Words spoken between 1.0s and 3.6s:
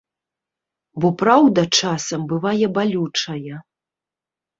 Бо праўда часам бывае балючая.